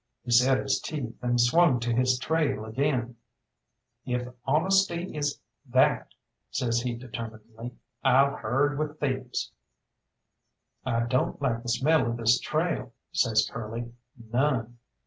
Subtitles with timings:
[0.23, 3.17] He set his teeth and swung to his trail again.
[4.03, 5.39] "If honesty is
[5.69, 6.15] that,"
[6.49, 9.51] says he determinedly, "I'll herd with thieves."
[10.83, 14.79] "I don't like the smell of this trail," says Curly, "none.